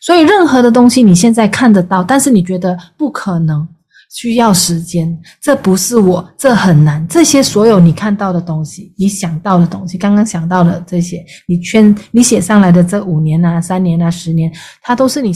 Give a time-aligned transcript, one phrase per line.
[0.00, 3.66] 所以任何的东西你现在看得到，但是你觉得不可能，
[4.10, 7.06] 需要时间，这不是我，这很难。
[7.08, 14.52] 这些所有你看到的东西，你想到的东西，刚刚想到的这些，你圈你写上来的这五年呐、三年呐、十年，
[14.82, 15.34] 它都是你。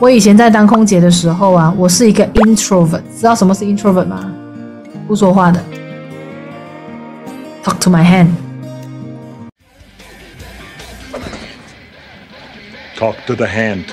[0.00, 4.32] 我以前在当空姐的时候啊，我是一个 introvert，知道什么是 introvert 吗？
[5.08, 5.60] 不说话的。
[7.64, 8.28] Talk to my hand.
[12.96, 13.84] Talk to the hand.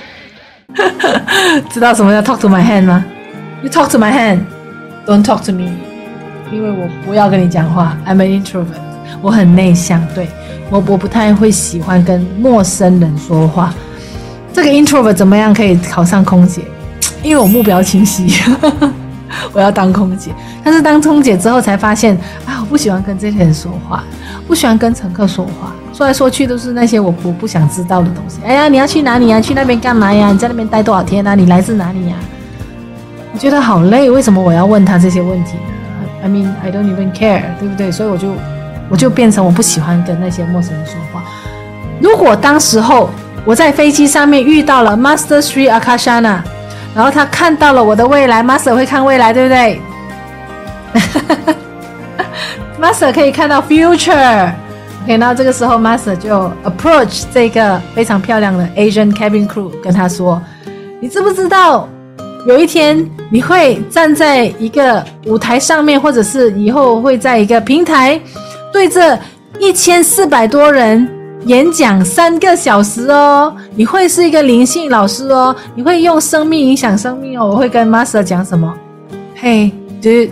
[1.72, 3.04] 知道什么叫 talk to my hand 吗
[3.64, 4.42] ？You talk to my hand.
[5.08, 5.72] Don't talk to me.
[6.52, 7.98] 因为我不要跟你讲话。
[8.06, 8.80] I'm an introvert.
[9.24, 10.28] 我很内向，对，
[10.70, 13.74] 我我不太会喜欢跟陌生人说话。
[14.56, 16.62] 这个 introvert 怎么样可以考上空姐？
[17.22, 18.26] 因为我目标清晰，
[19.52, 20.32] 我要当空姐。
[20.64, 24.02] 但是当空姐之后才发现，啊，我不喜欢跟这些人说话，
[24.48, 28.38] 不喜欢跟乘客说话，说来说去都是那些我我不想知道的东西。
[28.46, 29.42] 哎呀，你要去哪里呀？
[29.42, 30.32] 去那边干嘛呀？
[30.32, 31.36] 你在那边待多少天啊？
[31.36, 32.16] 你来自哪里呀？
[33.34, 37.92] 我觉得好累，为什么我要问他这些问题呢？I mean, I don't even care，对不对？
[37.92, 38.30] 所以我就
[38.90, 41.22] 我就变成我不喜欢跟那些陌生人说话。
[42.00, 43.10] 如果当时候。
[43.46, 46.40] 我在飞机上面遇到了 Master Sri Akashana，
[46.96, 49.80] 然后他看到了我的未来，Master 会看未来，对不对？
[52.82, 54.52] Master 可以看到 future。
[55.04, 60.42] OK，那这个时候 Master 就 approach 这个非常漂亮的 Asian cabin crew，跟他说
[61.00, 61.88] ：“你知不知道，
[62.48, 68.20] 有一天你会站在一个舞台上面，或者是以后会在一个平台，
[68.74, 69.20] 对着
[69.60, 71.08] 一千四百多人。”
[71.46, 77.48] 演讲三个小时哦，你会是一个灵性老师哦，你会用生命影响生命哦。
[77.48, 78.74] 我会跟 Master 讲什么？
[79.36, 79.72] 嘿，
[80.02, 80.30] 就是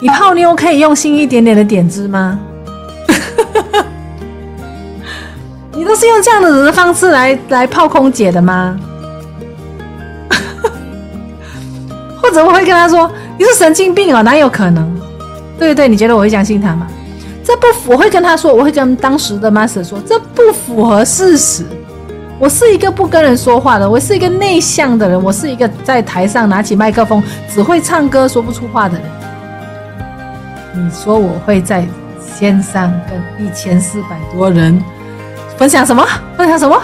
[0.00, 2.38] 你泡妞可以用心一点点的点子吗？
[5.74, 8.78] 你都是用这样的的方式来来泡空姐的吗？
[12.22, 14.88] 或者我会跟他说，你是神经病哦，哪有可能？
[15.58, 16.86] 对对，你觉得我会相信他吗？
[17.58, 21.64] 不符，我会跟他说，我会跟当时的 master 说，这不符合事实。
[22.38, 29.04] 我是一个不跟人说话的，我是一个内向的人，我是一个在台上拿起麦克风只会唱歌说不出话的人。
[30.74, 31.84] 你说我会在
[32.20, 34.80] 线上跟一千四百多人
[35.56, 36.06] 分享什么？
[36.36, 36.80] 分享什么？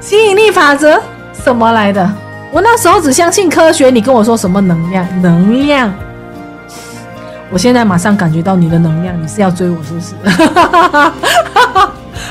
[0.00, 1.02] 吸引力法则？
[1.32, 2.08] 什么来的？
[2.52, 5.04] 我那时候只相信科学，你跟我说什么能量？
[5.20, 5.92] 能量？
[7.54, 10.12] 我现在马上感觉到你的能量，你是要追我是不是？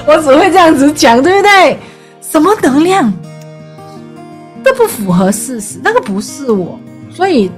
[0.06, 1.80] 我只会这样子讲，对不对？
[2.20, 3.10] 什么能量？
[4.66, 6.78] 这不符合事实，那个不是我。
[7.10, 7.50] 所以，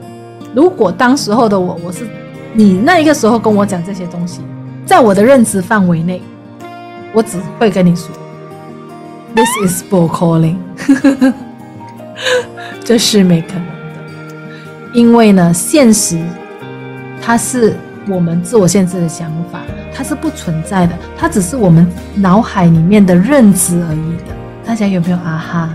[0.54, 2.08] 如果当时候的我，我是
[2.54, 4.42] 你那一个时候跟我讲这些东西，
[4.86, 6.22] 在我的认知范围内，
[7.14, 8.10] 我只会跟你说
[9.34, 10.58] ，This is for calling，
[12.86, 13.72] 这是没可能的，
[14.94, 16.20] 因为呢，现实。
[17.26, 17.76] 它是
[18.08, 24.36] 我们自我限制的想法，它是不存在的，它只是我们脑海里面的认知而已的。
[24.64, 25.74] 大家有没有啊哈？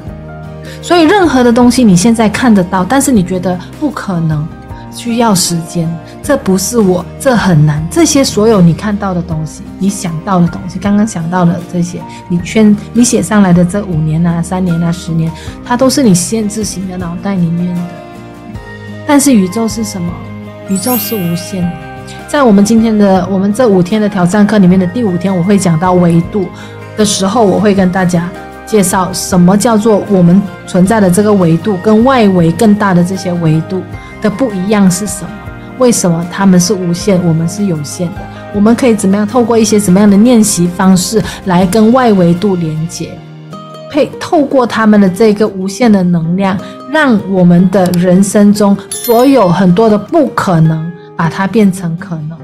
[0.81, 4.47] 所以任何的东西你现在看得到，但是你觉得不可能，
[4.93, 7.85] 需要时间，这不是我，这很难。
[7.91, 15.29] 这些所有你看到的东西，你想到的东西，刚刚想到的这些，你圈你写上来的这五年啊、三年啊、十年，
[15.65, 17.81] 它都是你限制型的脑袋里面的。
[19.05, 20.13] 但是宇宙是什么？
[20.71, 21.71] 宇宙是无限的，
[22.29, 26.47] 在我们今天的我们这五天的挑战课里面的第五天，我会讲到维度
[26.97, 28.31] 的时候，我会跟大家
[28.65, 33.83] 介绍什么叫做我们存在的这个维度跟外围更大的这些维度
[34.23, 35.31] 的不一样是什么？
[35.79, 38.21] 为什么他们是无限，我们是有限的？
[38.55, 43.11] 我们可以怎么样透过一些什么样的练习方式来跟外维度连接？
[43.91, 46.57] 配透过他们的这个无限的能量，
[46.91, 52.40] 让我们的人生中所有很多的不可能，把它变成可能。